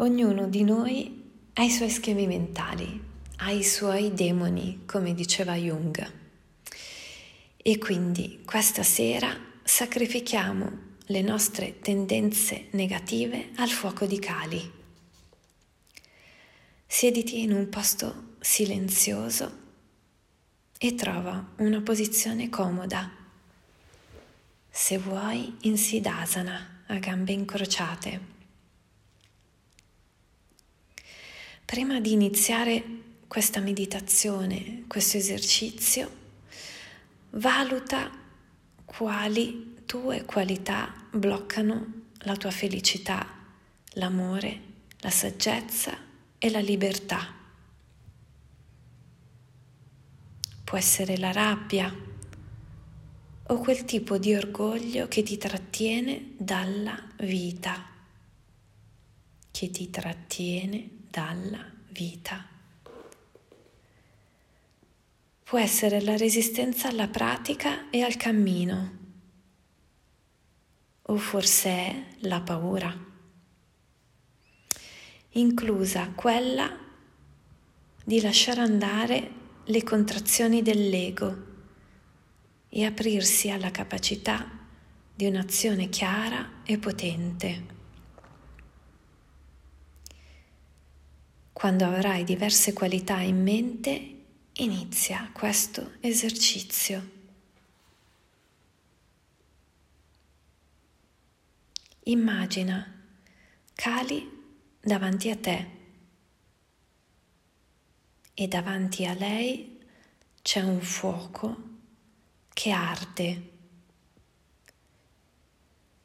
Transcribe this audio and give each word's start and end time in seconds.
Ognuno 0.00 0.48
di 0.48 0.64
noi 0.64 1.30
ha 1.52 1.62
i 1.62 1.68
suoi 1.68 1.90
schemi 1.90 2.26
mentali, 2.26 2.98
ha 3.36 3.50
i 3.50 3.62
suoi 3.62 4.14
demoni, 4.14 4.84
come 4.86 5.12
diceva 5.12 5.54
Jung. 5.56 6.12
E 7.58 7.76
quindi 7.76 8.40
questa 8.46 8.82
sera 8.82 9.28
sacrifichiamo 9.62 10.70
le 11.04 11.20
nostre 11.20 11.80
tendenze 11.80 12.68
negative 12.70 13.50
al 13.56 13.68
fuoco 13.68 14.06
di 14.06 14.18
Kali. 14.18 14.72
Siediti 16.86 17.42
in 17.42 17.52
un 17.52 17.68
posto 17.68 18.36
silenzioso 18.40 19.58
e 20.78 20.94
trova 20.94 21.52
una 21.58 21.82
posizione 21.82 22.48
comoda. 22.48 23.10
Se 24.70 24.96
vuoi 24.96 25.58
in 25.62 25.76
Siddhasana 25.76 26.84
a 26.86 26.98
gambe 26.98 27.32
incrociate. 27.32 28.29
Prima 31.70 32.00
di 32.00 32.10
iniziare 32.10 32.84
questa 33.28 33.60
meditazione, 33.60 34.86
questo 34.88 35.18
esercizio, 35.18 36.10
valuta 37.30 38.10
quali 38.84 39.76
tue 39.86 40.24
qualità 40.24 40.92
bloccano 41.12 41.92
la 42.22 42.34
tua 42.34 42.50
felicità, 42.50 43.24
l'amore, 43.90 44.60
la 44.98 45.10
saggezza 45.10 45.96
e 46.38 46.50
la 46.50 46.58
libertà. 46.58 47.32
Può 50.64 50.76
essere 50.76 51.18
la 51.18 51.30
rabbia 51.30 51.94
o 53.46 53.58
quel 53.58 53.84
tipo 53.84 54.18
di 54.18 54.34
orgoglio 54.34 55.06
che 55.06 55.22
ti 55.22 55.38
trattiene 55.38 56.32
dalla 56.36 57.00
vita, 57.18 57.90
che 59.60 59.70
ti 59.70 59.90
trattiene 59.90 60.88
dalla 61.10 61.62
vita. 61.90 62.48
Può 65.42 65.58
essere 65.58 66.00
la 66.00 66.16
resistenza 66.16 66.88
alla 66.88 67.08
pratica 67.08 67.90
e 67.90 68.00
al 68.00 68.16
cammino, 68.16 68.98
o 71.02 71.16
forse 71.18 71.68
è 71.68 72.04
la 72.20 72.40
paura, 72.40 72.90
inclusa 75.32 76.08
quella 76.14 76.74
di 78.02 78.20
lasciare 78.22 78.62
andare 78.62 79.30
le 79.64 79.82
contrazioni 79.82 80.62
dell'ego 80.62 81.36
e 82.70 82.86
aprirsi 82.86 83.50
alla 83.50 83.70
capacità 83.70 84.58
di 85.14 85.26
un'azione 85.26 85.90
chiara 85.90 86.62
e 86.64 86.78
potente. 86.78 87.79
Quando 91.60 91.84
avrai 91.84 92.24
diverse 92.24 92.72
qualità 92.72 93.20
in 93.20 93.42
mente, 93.42 94.24
inizia 94.54 95.28
questo 95.30 95.96
esercizio. 96.00 97.10
Immagina 102.04 103.04
Kali 103.74 104.26
davanti 104.80 105.28
a 105.28 105.36
te 105.36 105.70
e 108.32 108.48
davanti 108.48 109.04
a 109.04 109.12
lei 109.12 109.82
c'è 110.40 110.62
un 110.62 110.80
fuoco 110.80 111.56
che 112.54 112.70
arde. 112.70 113.50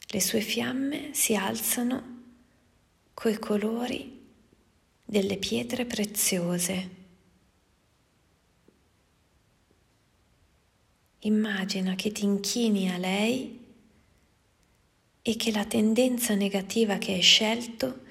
Le 0.06 0.20
sue 0.20 0.42
fiamme 0.42 1.14
si 1.14 1.34
alzano 1.34 2.24
coi 3.14 3.40
colori 3.40 4.25
delle 5.06 5.38
pietre 5.38 5.86
preziose. 5.86 7.04
Immagina 11.20 11.96
che 11.96 12.12
ti 12.12 12.24
inchini 12.24 12.92
a 12.92 12.98
lei 12.98 13.64
e 15.22 15.36
che 15.38 15.52
la 15.52 15.66
tendenza 15.66 16.36
negativa 16.36 16.98
che 16.98 17.14
hai 17.14 17.22
scelto 17.22 18.02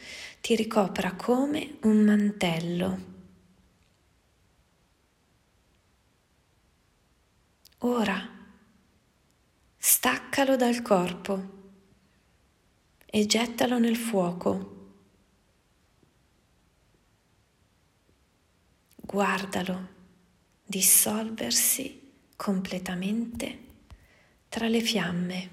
ti 0.41 0.57
ricopra 0.57 1.15
come 1.15 1.77
un 1.83 1.99
mantello. 2.05 3.13
Ora 7.79 8.29
staccalo 9.77 10.57
dal 10.57 10.83
corpo 10.83 11.63
e 13.05 13.27
gettalo 13.27 13.79
nel 13.79 13.97
fuoco. 13.97 14.84
Guardalo 19.15 19.89
dissolversi 20.65 22.15
completamente 22.35 23.59
tra 24.49 24.67
le 24.67 24.81
fiamme. 24.81 25.51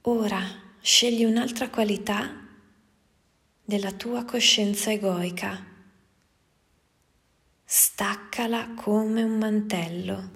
Ora 0.00 0.42
scegli 0.80 1.22
un'altra 1.22 1.70
qualità 1.70 2.48
della 3.62 3.92
tua 3.92 4.24
coscienza 4.24 4.90
egoica. 4.90 5.64
Staccala 7.64 8.74
come 8.74 9.22
un 9.22 9.38
mantello 9.38 10.30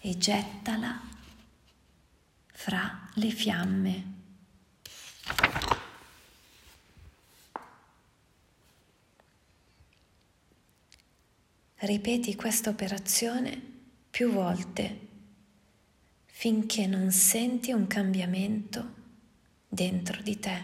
e 0.00 0.18
gettala 0.18 1.00
fra 2.54 3.08
le 3.14 3.30
fiamme. 3.30 4.17
Ripeti 11.80 12.34
questa 12.34 12.70
operazione 12.70 13.62
più 14.10 14.32
volte 14.32 15.06
finché 16.26 16.88
non 16.88 17.12
senti 17.12 17.70
un 17.70 17.86
cambiamento 17.86 18.94
dentro 19.68 20.20
di 20.20 20.40
te. 20.40 20.62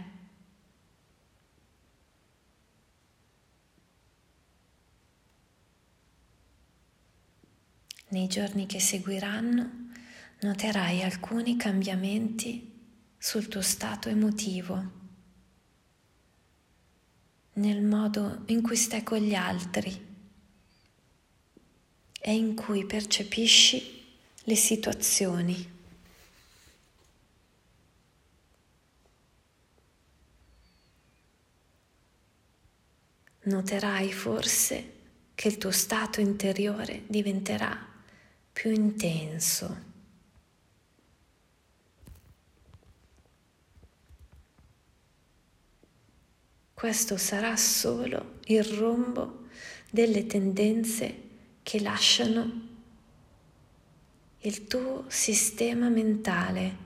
Nei 8.08 8.26
giorni 8.26 8.66
che 8.66 8.80
seguiranno 8.80 9.90
noterai 10.40 11.04
alcuni 11.04 11.56
cambiamenti 11.56 12.72
sul 13.16 13.46
tuo 13.46 13.62
stato 13.62 14.08
emotivo, 14.08 14.90
nel 17.52 17.82
modo 17.84 18.42
in 18.46 18.62
cui 18.62 18.76
stai 18.76 19.04
con 19.04 19.18
gli 19.18 19.34
altri 19.34 20.13
e 22.26 22.34
in 22.34 22.54
cui 22.54 22.86
percepisci 22.86 24.02
le 24.44 24.56
situazioni. 24.56 25.72
Noterai 33.42 34.10
forse 34.10 34.92
che 35.34 35.48
il 35.48 35.58
tuo 35.58 35.70
stato 35.70 36.22
interiore 36.22 37.02
diventerà 37.08 37.78
più 38.50 38.70
intenso. 38.70 39.92
Questo 46.72 47.18
sarà 47.18 47.54
solo 47.58 48.38
il 48.46 48.64
rombo 48.64 49.48
delle 49.90 50.26
tendenze 50.26 51.32
che 51.64 51.80
lasciano 51.80 52.68
il 54.40 54.66
tuo 54.66 55.06
sistema 55.08 55.88
mentale. 55.88 56.76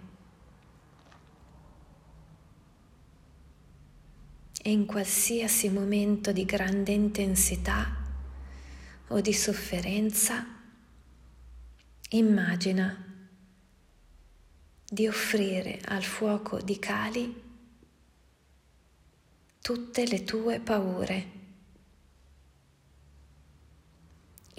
E 4.62 4.70
in 4.70 4.86
qualsiasi 4.86 5.68
momento 5.68 6.30
di 6.30 6.44
grande 6.44 6.92
intensità 6.92 7.96
o 9.08 9.20
di 9.20 9.32
sofferenza, 9.32 10.46
immagina 12.10 13.04
di 14.84 15.08
offrire 15.08 15.80
al 15.86 16.04
fuoco 16.04 16.60
di 16.60 16.78
Kali 16.78 17.42
tutte 19.60 20.06
le 20.06 20.22
tue 20.22 20.60
paure 20.60 21.38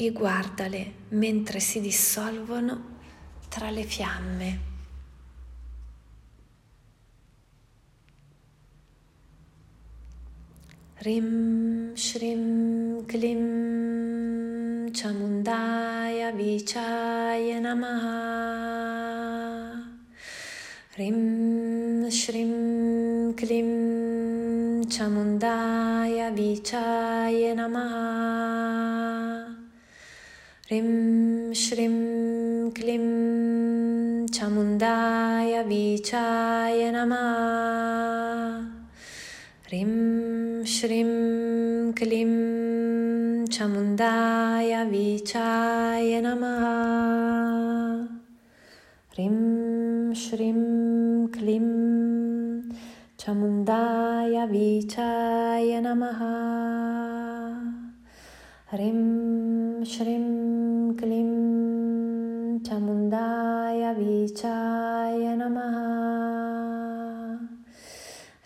e 0.02 0.12
guardale 0.14 0.94
mentre 1.10 1.60
si 1.60 1.82
dissolvono 1.82 2.98
tra 3.50 3.70
le 3.70 3.84
fiamme. 3.84 4.68
Rim 11.02 11.96
Shrim 11.96 13.06
Klim 13.06 14.92
Chamundaya 14.92 16.32
Vichaya 16.32 17.60
Namaha 17.60 18.22
Rim 20.96 22.10
Shrim 22.10 23.34
Klim 23.34 24.84
Chamundaya 24.88 26.32
Vichaya 26.32 27.54
Namaha 27.54 29.29
ह्रीं 30.70 31.54
श्रीं 31.54 32.72
क्लीं 32.72 34.28
छमुन्दायबीचाय 34.28 36.92
नमः। 36.92 37.26
ह्रीं 39.66 40.66
श्रीं 40.66 41.94
क्लीं 41.94 43.46
चमुन्दाय 43.46 44.86
बीच्छाय 44.86 46.22
नमः। 46.22 46.64
ह्रीं 49.10 50.14
श्रीं 50.14 51.28
क्लीं 51.28 51.70
चमुन्दायबीछाय 53.20 55.82
नमः। 55.82 57.19
Rim 58.72 59.82
Shrim 59.84 60.96
Klim 60.96 62.60
Chamundaya 62.62 63.96
Vichaya 63.98 65.34
Namaha 65.34 65.90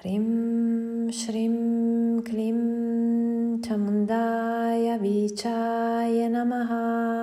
Rim 0.06 1.12
Shrim 1.12 2.24
Klim 2.24 3.60
Chamundaya 3.62 4.96
Vichaya 4.98 6.30
Namaha 6.31 7.23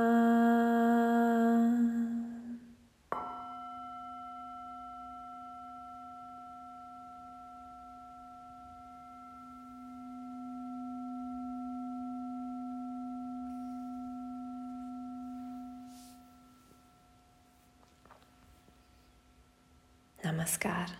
Namaskar. 20.30 20.90